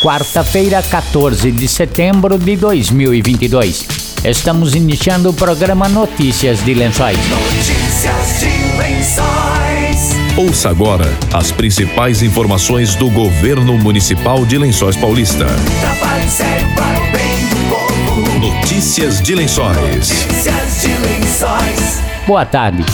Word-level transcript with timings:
quarta-feira, 0.00 0.82
14 0.82 1.50
de 1.50 1.68
setembro 1.68 2.38
de 2.38 2.56
2022. 2.56 3.86
Estamos 4.24 4.74
iniciando 4.74 5.30
o 5.30 5.32
programa 5.32 5.88
Notícias 5.88 6.64
de 6.64 6.74
Lençóis. 6.74 7.18
Notícias 7.28 8.40
de 8.40 8.78
Lençóis. 8.78 10.16
Ouça 10.36 10.70
agora 10.70 11.06
as 11.32 11.50
principais 11.50 12.22
informações 12.22 12.94
do 12.94 13.10
governo 13.10 13.76
municipal 13.78 14.44
de 14.46 14.58
Lençóis 14.58 14.96
Paulista. 14.96 15.46
Notícias 18.40 19.20
de 19.20 19.34
Lençóis. 19.34 19.76
Notícias 19.76 20.80
de 20.82 20.88
Lençóis. 20.88 22.00
Boa 22.26 22.46
tarde. 22.46 22.84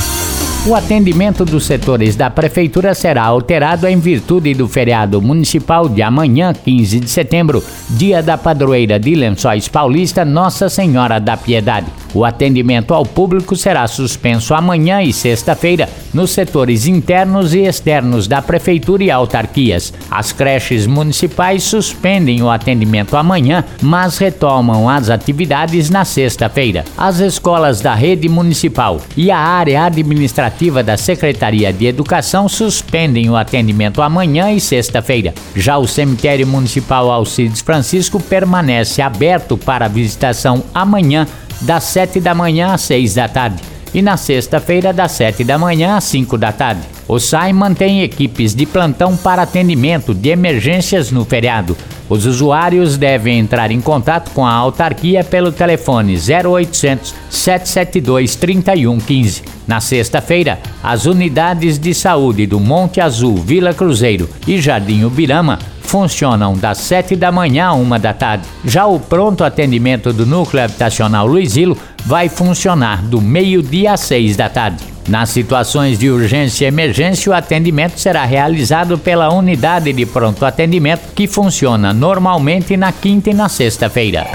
O 0.67 0.75
atendimento 0.75 1.45
dos 1.45 1.67
setores 1.67 2.17
da 2.17 2.31
Prefeitura 2.31 2.95
será 2.95 3.25
alterado 3.25 3.87
em 3.87 3.99
virtude 3.99 4.55
do 4.55 4.67
feriado 4.67 5.21
municipal 5.21 5.91
de 5.91 6.01
amanhã, 6.01 6.55
15 6.55 7.01
de 7.01 7.11
setembro, 7.11 7.63
dia 7.91 8.23
da 8.23 8.39
padroeira 8.39 8.99
de 8.99 9.15
Lençóis 9.15 9.69
Paulista, 9.69 10.25
Nossa 10.25 10.71
Senhora 10.71 11.21
da 11.21 11.37
Piedade. 11.37 11.93
O 12.15 12.25
atendimento 12.25 12.95
ao 12.95 13.05
público 13.05 13.57
será 13.57 13.87
suspenso 13.87 14.55
amanhã 14.55 15.03
e 15.03 15.13
sexta-feira 15.13 15.87
nos 16.15 16.31
setores 16.31 16.87
internos 16.87 17.53
e 17.53 17.63
externos 17.63 18.27
da 18.27 18.41
Prefeitura 18.41 19.05
e 19.05 19.11
autarquias. 19.11 19.93
As 20.11 20.33
creches 20.33 20.87
municipais 20.87 21.65
suspendem 21.65 22.41
o 22.41 22.49
atendimento 22.49 23.17
amanhã, 23.17 23.65
mas 23.83 24.17
retomam 24.17 24.89
as 24.89 25.11
atividades 25.11 25.91
na 25.91 26.05
sexta-feira. 26.05 26.85
As 26.97 27.19
escolas 27.19 27.81
da 27.81 27.95
rede 27.95 28.29
municipal 28.29 29.01
e 29.17 29.31
a 29.31 29.39
área 29.39 29.85
administrativa 29.85 30.54
da 30.85 30.97
Secretaria 30.97 31.73
de 31.73 31.87
Educação 31.87 32.49
suspendem 32.49 33.29
o 33.29 33.37
atendimento 33.37 34.01
amanhã 34.01 34.53
e 34.53 34.61
sexta-feira. 34.61 35.35
Já 35.57 35.79
o 35.79 35.87
cemitério 35.87 36.47
municipal 36.47 37.11
Alcides 37.11 37.61
Francisco 37.61 38.21
permanece 38.21 39.03
aberto 39.03 39.57
para 39.59 39.89
visitação 39.89 40.63
amanhã 40.73 41.27
das 41.61 41.85
7 41.85 42.21
da 42.21 42.35
manhã 42.35 42.73
às 42.73 42.83
6 42.83 43.15
da 43.15 43.29
tarde 43.29 43.63
e 43.93 44.01
na 44.01 44.17
sexta-feira 44.17 44.93
das 44.93 45.13
7 45.13 45.45
da 45.45 45.59
manhã 45.59 45.97
às 45.97 46.05
5 46.05 46.39
da 46.39 46.53
tarde. 46.53 46.83
O 47.07 47.19
SAI 47.19 47.53
mantém 47.53 48.03
equipes 48.03 48.55
de 48.55 48.65
plantão 48.65 49.17
para 49.17 49.43
atendimento 49.43 50.15
de 50.15 50.31
emergências 50.31 51.11
no 51.11 51.25
feriado. 51.25 51.77
Os 52.09 52.27
usuários 52.27 52.97
devem 52.97 53.39
entrar 53.39 53.71
em 53.71 53.81
contato 53.81 54.31
com 54.33 54.47
a 54.47 54.53
autarquia 54.53 55.23
pelo 55.23 55.53
telefone 55.53 56.17
0800 56.17 57.15
772 57.29 58.37
3115. 58.37 59.54
Na 59.67 59.81
sexta-feira, 59.81 60.59
as 60.83 61.07
unidades 61.07 61.79
de 61.79 61.95
saúde 61.95 62.47
do 62.47 62.61
Monte 62.61 63.01
Azul, 63.01 63.37
Vila 63.37 63.73
Cruzeiro 63.73 64.29
e 64.47 64.61
Jardim 64.61 65.05
Ubirama 65.05 65.59
funcionam 65.81 66.55
das 66.55 66.79
7 66.79 67.15
da 67.15 67.31
manhã 67.31 67.67
a 67.67 67.75
1 67.75 68.01
da 68.01 68.13
tarde. 68.13 68.45
Já 68.65 68.87
o 68.87 68.99
pronto 68.99 69.45
atendimento 69.45 70.13
do 70.13 70.27
Núcleo 70.27 70.65
Habitacional 70.65 71.27
Luizilo 71.27 71.79
vai 72.05 72.29
funcionar 72.29 73.03
do 73.03 73.21
meio-dia 73.21 73.93
às 73.93 74.01
6 74.01 74.37
da 74.37 74.49
tarde. 74.49 74.85
Nas 75.09 75.29
situações 75.31 75.99
de 75.99 76.11
urgência 76.11 76.65
e 76.65 76.69
emergência, 76.69 77.31
o 77.31 77.35
atendimento 77.35 77.99
será 77.99 78.25
realizado 78.25 78.99
pela 78.99 79.33
unidade 79.33 79.93
de 79.93 80.07
pronto 80.07 80.45
atendimento 80.45 81.13
que 81.15 81.27
funciona 81.27 81.93
normalmente 81.93 82.77
na 82.77 82.91
quinta 82.91 83.31
e 83.31 83.35
na 83.35 83.49
sexta-feira. 83.49 84.27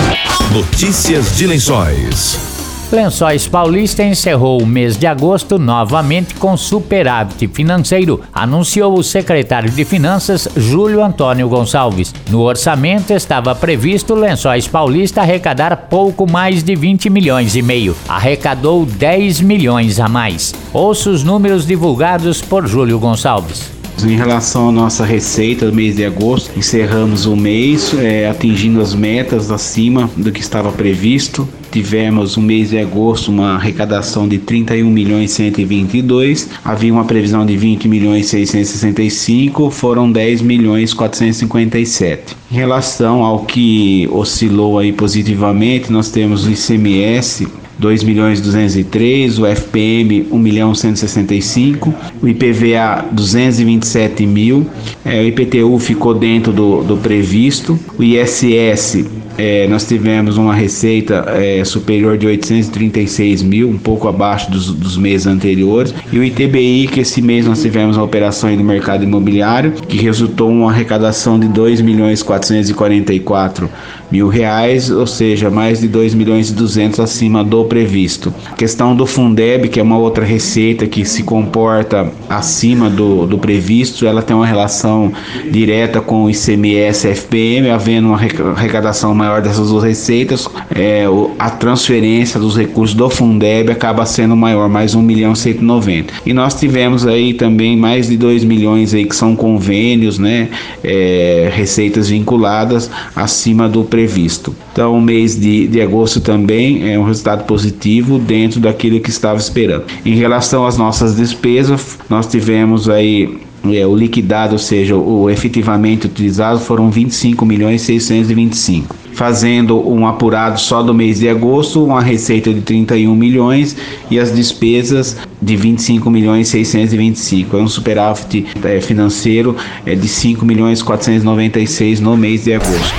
Notícias 0.51 1.35
de 1.35 1.47
Lençóis. 1.47 2.48
Lençóis 2.91 3.47
Paulista 3.47 4.03
encerrou 4.03 4.59
o 4.59 4.65
mês 4.65 4.97
de 4.97 5.05
agosto 5.05 5.59
novamente 5.59 6.33
com 6.33 6.57
superávit 6.57 7.47
financeiro, 7.47 8.19
anunciou 8.33 8.97
o 8.97 9.03
secretário 9.03 9.69
de 9.69 9.85
Finanças 9.85 10.47
Júlio 10.57 11.03
Antônio 11.03 11.47
Gonçalves. 11.47 12.15
No 12.31 12.41
orçamento 12.41 13.13
estava 13.13 13.53
previsto 13.53 14.15
Lençóis 14.15 14.67
Paulista 14.67 15.21
arrecadar 15.21 15.75
pouco 15.87 16.29
mais 16.29 16.63
de 16.63 16.75
20 16.75 17.11
milhões 17.11 17.55
e 17.55 17.61
meio. 17.61 17.95
Arrecadou 18.07 18.83
10 18.87 19.41
milhões 19.41 19.99
a 19.99 20.09
mais. 20.09 20.55
Ouça 20.73 21.11
os 21.11 21.23
números 21.23 21.67
divulgados 21.67 22.41
por 22.41 22.65
Júlio 22.65 22.97
Gonçalves. 22.97 23.69
Em 24.03 24.15
relação 24.15 24.69
à 24.69 24.71
nossa 24.71 25.05
receita 25.05 25.67
do 25.67 25.73
mês 25.73 25.95
de 25.97 26.05
agosto, 26.05 26.57
encerramos 26.57 27.27
o 27.27 27.35
mês 27.35 27.93
é, 27.93 28.29
atingindo 28.29 28.81
as 28.81 28.95
metas 28.95 29.51
acima 29.51 30.09
do 30.17 30.31
que 30.31 30.39
estava 30.39 30.71
previsto. 30.71 31.47
Tivemos 31.71 32.35
no 32.35 32.43
mês 32.43 32.71
de 32.71 32.79
agosto 32.79 33.29
uma 33.29 33.55
arrecadação 33.55 34.27
de 34.27 34.39
31 34.39 34.89
milhões 34.89 35.31
122, 35.31 36.49
havia 36.65 36.91
uma 36.91 37.05
previsão 37.05 37.45
de 37.45 37.55
20 37.55 37.87
milhões 37.87 38.27
665, 38.27 39.69
foram 39.69 40.11
10 40.11 40.41
milhões 40.41 40.93
457. 40.93 42.35
Em 42.51 42.55
relação 42.55 43.23
ao 43.23 43.45
que 43.45 44.09
oscilou 44.11 44.79
aí 44.79 44.91
positivamente, 44.91 45.91
nós 45.91 46.09
temos 46.09 46.45
o 46.45 46.51
ICMS 46.51 47.47
2 47.79 48.03
milhões 48.03 48.41
203, 48.41 49.39
o 49.39 49.45
FPM 49.45 50.27
1 50.29 50.37
milhão 50.37 50.75
165, 50.75 51.93
o 52.21 52.27
IPVA 52.27 53.05
227 53.11 54.25
mil, 54.25 54.67
é, 55.05 55.21
o 55.21 55.27
IPTU 55.27 55.79
ficou 55.79 56.13
dentro 56.13 56.51
do, 56.51 56.83
do 56.83 56.97
previsto, 56.97 57.79
o 57.97 58.03
ISS 58.03 59.05
é, 59.39 59.65
nós 59.69 59.87
tivemos 59.87 60.37
uma 60.37 60.53
receita 60.53 61.23
é, 61.29 61.63
superior 61.63 62.17
de 62.17 62.27
836 62.27 63.41
mil, 63.41 63.69
um 63.69 63.77
pouco 63.77 64.09
abaixo 64.09 64.51
dos, 64.51 64.73
dos, 64.73 64.97
meses 64.97 65.27
anteriores, 65.27 65.95
e 66.11 66.19
o 66.19 66.23
ITBI, 66.25 66.89
que 66.91 66.99
esse 66.99 67.21
mês 67.21 67.45
nós 67.45 67.61
tivemos 67.61 67.95
uma 67.95 68.03
operação 68.03 68.53
no 68.53 68.63
mercado 68.65 69.01
imobiliário, 69.01 69.71
que 69.71 69.95
resultou 69.95 70.49
uma 70.49 70.69
arrecadação 70.69 71.39
de 71.39 71.47
2 71.47 71.79
milhões 71.79 72.21
444 72.21 73.69
mil 74.11 74.27
reais, 74.27 74.89
ou 74.89 75.07
seja, 75.07 75.49
mais 75.49 75.79
de 75.79 75.87
2 75.87 76.15
milhões 76.15 76.49
e 76.49 76.53
200 76.53 76.99
acima 76.99 77.41
do 77.43 77.63
previsto. 77.63 78.33
A 78.51 78.55
questão 78.55 78.95
do 78.95 79.05
Fundeb, 79.05 79.69
que 79.69 79.79
é 79.79 79.83
uma 79.83 79.97
outra 79.97 80.25
receita 80.25 80.87
que 80.87 81.05
se 81.05 81.23
comporta 81.23 82.11
acima 82.27 82.89
do, 82.89 83.25
do 83.25 83.37
previsto, 83.37 84.05
ela 84.05 84.21
tem 84.21 84.35
uma 84.35 84.45
relação 84.45 85.13
direta 85.49 86.01
com 86.01 86.23
o 86.23 86.29
ICMS 86.29 87.07
FPM, 87.07 87.69
havendo 87.69 88.07
uma 88.07 88.17
arrecadação 88.17 89.13
maior 89.13 89.28
dessas 89.41 89.69
duas 89.69 89.83
receitas, 89.83 90.47
é, 90.75 91.05
a 91.37 91.49
transferência 91.49 92.39
dos 92.39 92.57
recursos 92.57 92.95
do 92.95 93.09
Fundeb 93.09 93.71
acaba 93.71 94.05
sendo 94.05 94.35
maior, 94.35 94.67
mais 94.67 94.95
1 94.95 95.01
milhão 95.01 95.35
190. 95.35 96.13
E 96.25 96.33
nós 96.33 96.53
tivemos 96.55 97.05
aí 97.05 97.33
também 97.33 97.77
mais 97.77 98.07
de 98.09 98.17
2 98.17 98.43
milhões 98.43 98.93
aí 98.93 99.05
que 99.05 99.15
são 99.15 99.35
convênios, 99.35 100.17
né, 100.17 100.49
é, 100.83 101.49
receitas 101.53 102.09
vinculadas 102.09 102.89
acima 103.15 103.69
do 103.69 103.83
previsto 103.83 103.99
previsto. 104.09 104.55
Então, 104.71 104.95
o 104.95 105.01
mês 105.01 105.39
de, 105.39 105.67
de 105.67 105.81
agosto 105.81 106.21
também 106.21 106.91
é 106.91 106.97
um 106.97 107.03
resultado 107.03 107.45
positivo 107.45 108.17
dentro 108.17 108.59
daquilo 108.59 108.99
que 108.99 109.09
estava 109.09 109.37
esperando. 109.37 109.85
Em 110.05 110.15
relação 110.15 110.65
às 110.65 110.77
nossas 110.77 111.15
despesas, 111.15 111.97
nós 112.09 112.27
tivemos 112.27 112.89
aí 112.89 113.39
é, 113.65 113.85
o 113.85 113.95
liquidado, 113.95 114.53
ou 114.53 114.59
seja, 114.59 114.95
o 114.95 115.29
efetivamente 115.29 116.07
utilizado 116.07 116.59
foram 116.59 116.89
25 116.89 117.45
milhões 117.45 117.81
625. 117.81 118.95
Fazendo 119.13 119.85
um 119.87 120.07
apurado 120.07 120.59
só 120.59 120.81
do 120.81 120.93
mês 120.93 121.19
de 121.19 121.27
agosto, 121.27 121.83
uma 121.83 122.01
receita 122.01 122.53
de 122.53 122.61
31 122.61 123.13
milhões 123.15 123.75
e 124.09 124.17
as 124.19 124.33
despesas 124.33 125.17
de 125.41 125.55
25 125.55 126.09
milhões 126.09 126.47
625. 126.47 127.57
É 127.57 127.61
um 127.61 127.67
superávit 127.67 128.45
é, 128.63 128.79
financeiro 128.79 129.55
é, 129.85 129.93
de 129.95 130.07
5 130.07 130.45
milhões 130.45 130.81
496 130.81 131.99
no 131.99 132.15
mês 132.15 132.45
de 132.45 132.53
agosto. 132.53 132.95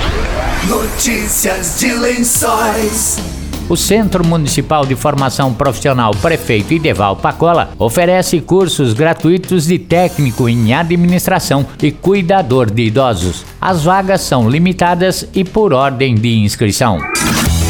Notícias 0.67 1.79
de 1.79 1.91
Lençóis. 1.93 3.30
O 3.71 3.77
Centro 3.77 4.27
Municipal 4.27 4.85
de 4.85 4.97
Formação 4.97 5.53
Profissional 5.53 6.11
Prefeito 6.11 6.73
Ideval 6.73 7.15
Pacola 7.15 7.71
oferece 7.79 8.41
cursos 8.41 8.91
gratuitos 8.91 9.65
de 9.65 9.79
técnico 9.79 10.49
em 10.49 10.73
administração 10.73 11.65
e 11.81 11.89
cuidador 11.89 12.69
de 12.69 12.81
idosos. 12.81 13.45
As 13.61 13.85
vagas 13.85 14.19
são 14.19 14.49
limitadas 14.49 15.25
e 15.33 15.45
por 15.45 15.71
ordem 15.71 16.15
de 16.15 16.35
inscrição. 16.39 16.99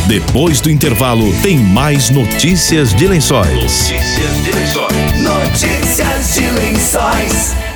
Depois 0.08 0.60
do 0.60 0.72
intervalo, 0.72 1.32
tem 1.44 1.60
mais 1.60 2.10
notícias 2.10 2.96
de 2.96 3.06
lençóis. 3.06 3.92
Notícias 3.92 4.44
de 4.44 4.52
Lençóis. 4.54 5.22
Notícias 5.22 6.34
de 6.34 6.50
Lençóis. 6.50 7.71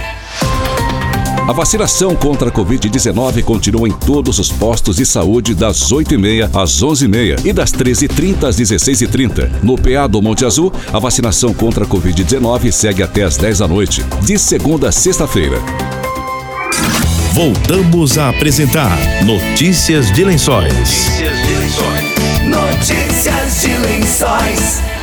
A 1.47 1.53
vacinação 1.53 2.15
contra 2.15 2.49
a 2.49 2.51
Covid-19 2.51 3.43
continua 3.43 3.87
em 3.87 3.91
todos 3.91 4.39
os 4.39 4.51
postos 4.51 4.95
de 4.95 5.05
saúde 5.05 5.53
das 5.53 5.91
8h30 5.91 6.49
às 6.51 6.81
11h30 6.81 7.45
e 7.45 7.53
das 7.53 7.71
13h30 7.71 8.45
às 8.45 8.59
16h30. 8.59 9.51
No 9.61 9.75
PA 9.77 10.07
do 10.07 10.23
Monte 10.23 10.43
Azul, 10.43 10.73
a 10.91 10.97
vacinação 10.97 11.53
contra 11.53 11.83
a 11.83 11.87
Covid-19 11.87 12.71
segue 12.71 13.03
até 13.03 13.21
às 13.21 13.37
10 13.37 13.59
da 13.59 13.67
noite, 13.67 14.03
de 14.23 14.39
segunda 14.39 14.89
a 14.89 14.91
sexta-feira. 14.91 15.59
Voltamos 17.31 18.17
a 18.17 18.29
apresentar 18.29 18.97
Notícias 19.23 20.11
de 20.11 20.23
Lençóis. 20.23 20.73
Notícias 20.73 21.47
de 21.47 21.53
Lençóis. 21.53 22.15
Notícias 22.47 23.61
de 23.61 23.77
Lençóis. 23.77 24.94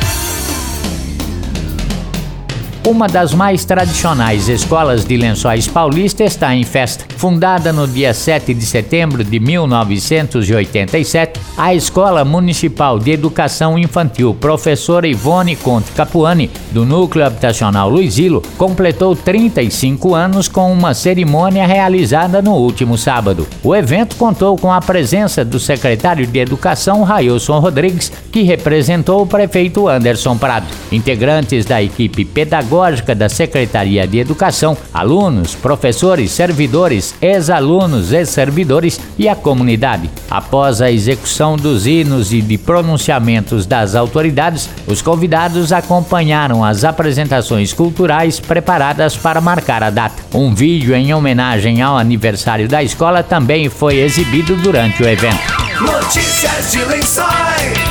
Uma 2.85 3.07
das 3.07 3.33
mais 3.33 3.63
tradicionais 3.63 4.49
escolas 4.49 5.05
de 5.05 5.15
Lençóis 5.15 5.69
Paulista 5.69 6.25
está 6.25 6.53
em 6.53 6.65
festa. 6.65 7.05
Fundada 7.15 7.71
no 7.71 7.87
dia 7.87 8.13
7 8.13 8.53
de 8.53 8.65
setembro 8.65 9.23
de 9.23 9.39
1987, 9.39 11.39
a 11.57 11.73
Escola 11.73 12.25
Municipal 12.25 12.99
de 12.99 13.11
Educação 13.11 13.79
Infantil 13.79 14.35
Professora 14.35 15.07
Ivone 15.07 15.55
Conte 15.55 15.93
Capuani, 15.93 16.51
do 16.73 16.83
Núcleo 16.83 17.25
Habitacional 17.25 17.89
Luizilo, 17.89 18.43
completou 18.57 19.15
35 19.15 20.13
anos 20.13 20.49
com 20.49 20.69
uma 20.69 20.93
cerimônia 20.93 21.65
realizada 21.65 22.41
no 22.41 22.55
último 22.55 22.97
sábado. 22.97 23.47
O 23.63 23.73
evento 23.73 24.17
contou 24.17 24.57
com 24.57 24.73
a 24.73 24.81
presença 24.81 25.45
do 25.45 25.57
secretário 25.57 26.27
de 26.27 26.37
Educação, 26.37 27.03
Railson 27.03 27.59
Rodrigues, 27.59 28.11
que 28.29 28.43
representou 28.43 29.21
o 29.21 29.27
prefeito 29.27 29.87
Anderson 29.87 30.37
Prado. 30.37 30.67
Integrantes 30.91 31.63
da 31.63 31.81
equipe 31.81 32.25
pedagógica 32.25 32.72
da 33.15 33.29
Secretaria 33.29 34.07
de 34.07 34.17
Educação, 34.17 34.75
alunos, 34.91 35.53
professores, 35.53 36.31
servidores, 36.31 37.13
ex-alunos, 37.21 38.11
ex-servidores 38.11 38.99
e 39.15 39.29
a 39.29 39.35
comunidade. 39.35 40.09
Após 40.27 40.81
a 40.81 40.89
execução 40.89 41.55
dos 41.55 41.85
hinos 41.85 42.33
e 42.33 42.41
de 42.41 42.57
pronunciamentos 42.57 43.67
das 43.67 43.93
autoridades, 43.93 44.67
os 44.87 45.03
convidados 45.03 45.71
acompanharam 45.71 46.65
as 46.65 46.83
apresentações 46.83 47.71
culturais 47.71 48.39
preparadas 48.39 49.15
para 49.15 49.39
marcar 49.39 49.83
a 49.83 49.91
data. 49.91 50.23
Um 50.33 50.55
vídeo 50.55 50.95
em 50.95 51.13
homenagem 51.13 51.79
ao 51.79 51.95
aniversário 51.95 52.67
da 52.67 52.81
escola 52.81 53.21
também 53.21 53.69
foi 53.69 53.99
exibido 53.99 54.55
durante 54.55 55.03
o 55.03 55.07
evento. 55.07 55.37
Notícias 55.79 56.71
de 56.71 56.83
Lençóis. 56.85 57.82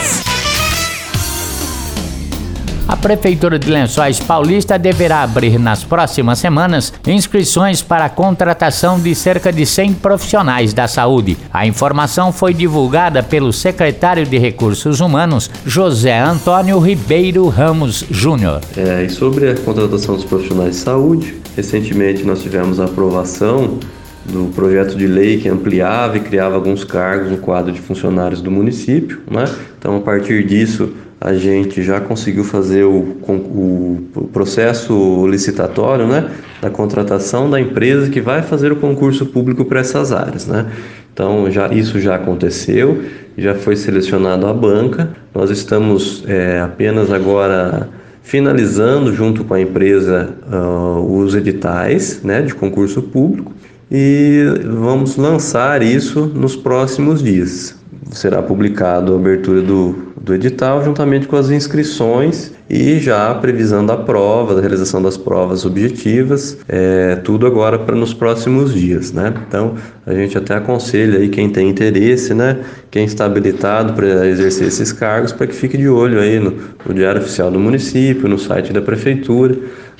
A 2.92 2.96
Prefeitura 3.02 3.58
de 3.58 3.70
Lençóis 3.70 4.20
Paulista 4.20 4.78
deverá 4.78 5.22
abrir 5.22 5.58
nas 5.58 5.82
próximas 5.82 6.38
semanas 6.38 6.92
inscrições 7.06 7.80
para 7.80 8.04
a 8.04 8.10
contratação 8.10 9.00
de 9.00 9.14
cerca 9.14 9.50
de 9.50 9.64
100 9.64 9.94
profissionais 9.94 10.74
da 10.74 10.86
saúde. 10.86 11.38
A 11.50 11.66
informação 11.66 12.30
foi 12.30 12.52
divulgada 12.52 13.22
pelo 13.22 13.50
secretário 13.50 14.26
de 14.26 14.36
Recursos 14.36 15.00
Humanos, 15.00 15.50
José 15.64 16.20
Antônio 16.20 16.78
Ribeiro 16.80 17.48
Ramos 17.48 18.04
Júnior. 18.10 18.60
É, 18.76 19.04
e 19.04 19.08
sobre 19.08 19.48
a 19.48 19.56
contratação 19.56 20.16
dos 20.16 20.26
profissionais 20.26 20.76
de 20.76 20.82
saúde, 20.82 21.34
recentemente 21.56 22.24
nós 22.24 22.42
tivemos 22.42 22.78
a 22.78 22.84
aprovação 22.84 23.78
do 24.24 24.52
projeto 24.54 24.96
de 24.96 25.06
lei 25.06 25.38
que 25.38 25.48
ampliava 25.48 26.16
e 26.16 26.20
criava 26.20 26.54
alguns 26.54 26.84
cargos 26.84 27.30
no 27.30 27.38
quadro 27.38 27.72
de 27.72 27.80
funcionários 27.80 28.40
do 28.40 28.50
município. 28.50 29.20
Né? 29.30 29.44
Então, 29.78 29.96
a 29.96 30.00
partir 30.00 30.44
disso, 30.46 30.92
a 31.20 31.34
gente 31.34 31.82
já 31.82 32.00
conseguiu 32.00 32.44
fazer 32.44 32.84
o, 32.84 33.16
o, 33.28 34.28
processo 34.32 35.26
licitatório 35.28 36.06
né, 36.06 36.30
da 36.60 36.70
contratação 36.70 37.48
da 37.48 37.60
empresa 37.60 38.10
que 38.10 38.20
vai 38.20 38.42
fazer 38.42 38.72
o 38.72 38.76
concurso 38.76 39.26
público 39.26 39.64
para 39.64 39.80
essas 39.80 40.12
áreas. 40.12 40.46
Né? 40.46 40.66
Então, 41.12 41.50
já, 41.50 41.68
isso 41.68 42.00
já 42.00 42.16
aconteceu, 42.16 43.02
já 43.36 43.54
foi 43.54 43.76
selecionado 43.76 44.46
a 44.46 44.52
banca, 44.52 45.10
nós 45.34 45.50
estamos 45.50 46.24
é, 46.26 46.60
apenas 46.60 47.10
agora 47.10 47.88
finalizando 48.22 49.12
junto 49.12 49.44
com 49.44 49.54
a 49.54 49.60
empresa 49.60 50.30
uh, 50.50 51.18
os 51.18 51.34
editais 51.34 52.22
né, 52.22 52.40
de 52.40 52.54
concurso 52.54 53.02
público 53.02 53.52
e 53.94 54.46
vamos 54.64 55.16
lançar 55.16 55.82
isso 55.82 56.24
nos 56.34 56.56
próximos 56.56 57.22
dias. 57.22 57.76
Será 58.10 58.42
publicado 58.42 59.12
a 59.12 59.16
abertura 59.16 59.60
do, 59.60 60.14
do 60.18 60.34
edital 60.34 60.82
juntamente 60.82 61.26
com 61.26 61.36
as 61.36 61.50
inscrições 61.50 62.52
e 62.70 62.98
já 62.98 63.30
a 63.30 63.34
previsão 63.34 63.84
da 63.84 63.96
prova, 63.96 64.54
da 64.54 64.60
realização 64.60 65.02
das 65.02 65.18
provas 65.18 65.66
objetivas, 65.66 66.56
é, 66.66 67.16
tudo 67.16 67.46
agora 67.46 67.78
para 67.78 67.94
nos 67.94 68.14
próximos 68.14 68.72
dias, 68.72 69.12
né? 69.12 69.34
Então 69.46 69.74
a 70.06 70.14
gente 70.14 70.38
até 70.38 70.54
aconselha 70.54 71.18
aí 71.18 71.28
quem 71.28 71.50
tem 71.50 71.68
interesse, 71.68 72.32
né? 72.32 72.60
Quem 72.90 73.04
está 73.04 73.26
habilitado 73.26 73.92
para 73.92 74.26
exercer 74.26 74.68
esses 74.68 74.90
cargos, 74.90 75.32
para 75.32 75.46
que 75.46 75.54
fique 75.54 75.76
de 75.76 75.88
olho 75.88 76.18
aí 76.18 76.40
no, 76.40 76.54
no 76.86 76.94
Diário 76.94 77.20
Oficial 77.20 77.50
do 77.50 77.60
Município, 77.60 78.26
no 78.26 78.38
site 78.38 78.72
da 78.72 78.80
Prefeitura, 78.80 79.54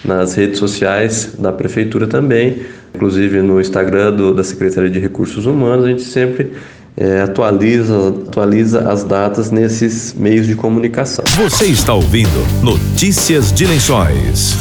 nas 0.05 0.35
redes 0.35 0.59
sociais 0.59 1.35
da 1.39 1.53
Prefeitura 1.53 2.07
também, 2.07 2.63
inclusive 2.95 3.41
no 3.41 3.61
Instagram 3.61 4.13
do, 4.13 4.35
da 4.35 4.45
Secretaria 4.45 4.91
de 4.91 4.99
Recursos 4.99 5.47
Humanos, 5.47 5.85
a 5.85 5.89
gente 5.89 6.03
sempre 6.03 6.53
é, 6.97 7.21
atualiza, 7.23 8.09
atualiza 8.29 8.91
as 8.91 9.05
datas 9.05 9.51
nesses 9.51 10.15
meios 10.15 10.47
de 10.47 10.55
comunicação. 10.55 11.25
Você 11.37 11.67
está 11.67 11.95
ouvindo 11.95 12.47
Notícias 12.63 13.53
de 13.53 13.67
Lençóis. 13.67 14.57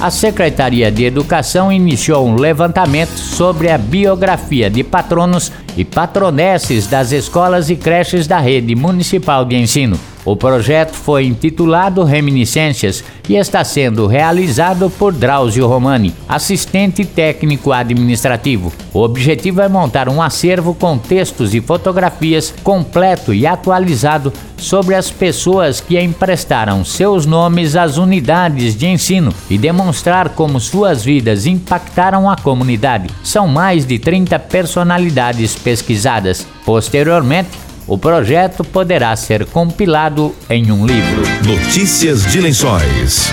A 0.00 0.10
Secretaria 0.10 0.92
de 0.92 1.04
Educação 1.04 1.72
iniciou 1.72 2.24
um 2.24 2.36
levantamento 2.36 3.16
sobre 3.16 3.68
a 3.68 3.76
biografia 3.76 4.70
de 4.70 4.84
patronos 4.84 5.50
e 5.78 5.84
patronesses 5.84 6.88
das 6.88 7.12
escolas 7.12 7.70
e 7.70 7.76
creches 7.76 8.26
da 8.26 8.40
rede 8.40 8.74
municipal 8.74 9.44
de 9.44 9.54
ensino. 9.56 9.96
O 10.24 10.36
projeto 10.36 10.92
foi 10.92 11.24
intitulado 11.24 12.04
Reminiscências 12.04 13.02
e 13.28 13.36
está 13.36 13.64
sendo 13.64 14.06
realizado 14.06 14.90
por 14.90 15.12
Drauzio 15.12 15.66
Romani, 15.66 16.14
assistente 16.28 17.02
técnico 17.04 17.72
administrativo. 17.72 18.70
O 18.92 19.00
objetivo 19.00 19.62
é 19.62 19.68
montar 19.68 20.08
um 20.08 20.20
acervo 20.20 20.74
com 20.74 20.98
textos 20.98 21.54
e 21.54 21.62
fotografias 21.62 22.52
completo 22.62 23.32
e 23.32 23.46
atualizado 23.46 24.30
sobre 24.58 24.94
as 24.94 25.10
pessoas 25.10 25.80
que 25.80 25.98
emprestaram 25.98 26.84
seus 26.84 27.24
nomes 27.24 27.76
às 27.76 27.96
unidades 27.96 28.76
de 28.76 28.86
ensino 28.86 29.32
e 29.48 29.56
demonstrar 29.56 30.30
como 30.30 30.60
suas 30.60 31.04
vidas 31.04 31.46
impactaram 31.46 32.28
a 32.28 32.36
comunidade. 32.36 33.08
São 33.22 33.46
mais 33.46 33.86
de 33.86 33.98
30 33.98 34.38
personalidades 34.40 35.54
pesquisadas. 35.68 36.46
Posteriormente, 36.64 37.50
o 37.86 37.98
projeto 37.98 38.64
poderá 38.64 39.14
ser 39.14 39.44
compilado 39.44 40.34
em 40.48 40.72
um 40.72 40.86
livro. 40.86 41.22
Notícias 41.44 42.24
de 42.24 42.40
Lençóis. 42.40 43.30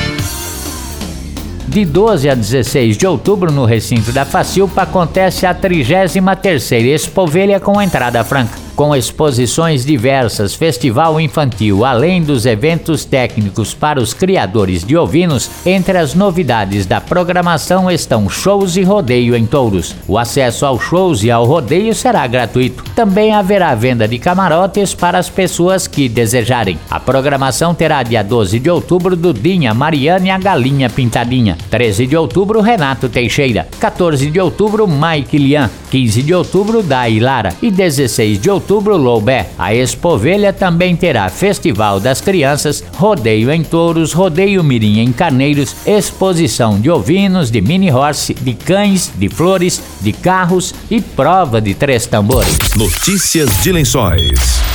De 1.66 1.86
12 1.86 2.30
a 2.30 2.36
16 2.36 2.98
de 2.98 3.08
outubro, 3.08 3.54
no 3.54 3.64
recinto 3.64 4.12
da 4.12 4.26
Facilpa, 4.26 4.82
acontece 4.82 5.46
a 5.46 5.56
33ª 5.56 6.84
Expovelha 6.84 7.58
com 7.58 7.82
entrada 7.82 8.22
franca 8.26 8.65
com 8.76 8.96
exposições 8.96 9.86
diversas, 9.86 10.54
festival 10.54 11.20
infantil, 11.20 11.86
além 11.86 12.22
dos 12.22 12.46
eventos 12.46 13.06
técnicos 13.06 13.74
para 13.74 14.02
os 14.02 14.14
criadores 14.14 14.84
de 14.84 14.98
ovinos, 14.98 15.50
entre 15.66 15.98
as 15.98 16.14
novidades 16.14 16.86
da 16.86 17.00
programação 17.00 17.90
estão 17.90 18.30
shows 18.30 18.76
e 18.76 18.84
rodeio 18.84 19.36
em 19.36 19.46
touros. 19.46 19.96
O 20.08 20.18
acesso 20.18 20.66
aos 20.66 20.84
shows 20.84 21.24
e 21.24 21.32
ao 21.32 21.46
rodeio 21.46 21.96
será 21.96 22.28
gratuito. 22.28 22.84
Também 22.96 23.34
haverá 23.34 23.74
venda 23.74 24.08
de 24.08 24.20
camarotes 24.20 24.94
para 24.94 25.18
as 25.18 25.30
pessoas 25.30 25.88
que 25.88 26.10
desejarem. 26.10 26.78
A 26.90 27.00
programação 27.00 27.74
terá 27.74 28.04
dia 28.04 28.24
12 28.24 28.60
de 28.60 28.70
outubro 28.70 29.16
Dudinha, 29.16 29.74
Mariana 29.74 30.28
e 30.28 30.32
a 30.32 30.38
Galinha 30.38 30.90
Pintadinha. 30.90 31.58
13 31.70 32.08
de 32.08 32.18
outubro 32.18 32.60
Renato 32.60 33.08
Teixeira. 33.08 33.68
14 33.80 34.30
de 34.30 34.40
outubro 34.40 34.86
Mike 34.88 35.38
Lian. 35.38 35.70
15 35.90 36.24
de 36.24 36.34
outubro 36.34 36.84
Dai 36.84 37.20
Lara. 37.20 37.54
E 37.62 37.72
16 37.72 38.40
de 38.40 38.50
outubro 38.50 38.65
outubro, 38.66 38.98
Loubé. 38.98 39.48
A 39.60 39.74
Expovelha 39.74 40.52
também 40.52 40.96
terá 40.96 41.30
Festival 41.30 42.00
das 42.00 42.20
Crianças, 42.20 42.84
rodeio 42.96 43.52
em 43.52 43.64
touros, 43.64 44.12
rodeio 44.12 44.64
mirim 44.64 45.00
em 45.00 45.12
carneiros, 45.12 45.76
exposição 45.86 46.80
de 46.80 46.90
ovinos, 46.90 47.52
de 47.52 47.62
mini 47.62 47.92
horse, 47.92 48.34
de 48.34 48.54
cães, 48.54 49.12
de 49.16 49.30
flores, 49.30 49.82
de 50.02 50.12
carros 50.12 50.74
e 50.90 51.00
prova 51.00 51.62
de 51.62 51.76
três 51.76 52.08
tambores. 52.08 52.58
Notícias 52.76 53.50
de 53.62 53.72
Lençóis. 53.72 54.66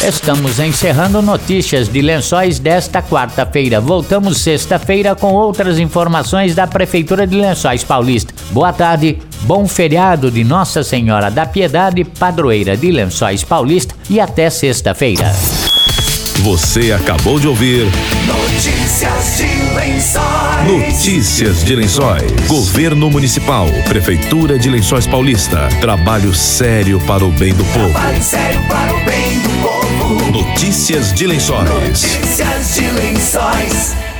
Estamos 0.00 0.58
encerrando 0.58 1.22
notícias 1.22 1.88
de 1.88 2.02
lençóis 2.02 2.58
desta 2.58 3.00
quarta-feira. 3.00 3.80
Voltamos 3.80 4.38
sexta-feira 4.38 5.14
com 5.14 5.32
outras 5.32 5.78
informações 5.78 6.54
da 6.54 6.66
Prefeitura 6.66 7.26
de 7.26 7.36
Lençóis 7.36 7.84
Paulista. 7.84 8.34
Boa 8.50 8.72
tarde, 8.72 9.18
bom 9.44 9.68
feriado 9.68 10.30
de 10.30 10.42
Nossa 10.42 10.82
Senhora 10.82 11.30
da 11.30 11.44
Piedade, 11.46 12.02
padroeira 12.02 12.76
de 12.76 12.90
Lençóis 12.90 13.44
Paulista 13.44 13.94
e 14.08 14.18
até 14.18 14.48
sexta-feira. 14.48 15.32
Você 16.40 16.92
acabou 16.92 17.38
de 17.38 17.46
ouvir 17.46 17.86
Notícias 18.26 19.36
de 19.36 19.74
Lençóis. 19.74 20.66
Notícias 20.66 21.64
de 21.64 21.76
Lençóis. 21.76 22.22
Governo 22.48 23.10
Municipal, 23.10 23.66
Prefeitura 23.86 24.58
de 24.58 24.68
Lençóis 24.68 25.06
Paulista. 25.06 25.68
Trabalho 25.80 26.34
sério 26.34 27.00
para 27.06 27.24
o 27.24 27.30
bem 27.30 27.54
do 27.54 27.64
povo. 27.66 27.90
Trabalho 27.90 28.22
sério 28.22 28.60
para 28.68 28.94
o 28.94 29.04
bem 29.04 29.38
do 29.40 29.48
povo. 29.62 30.32
Notícias 30.32 31.12
de 31.12 31.26
Lençóis. 31.26 31.70
Notícias 31.70 32.74
de 32.74 32.90
Lençóis. 32.90 34.13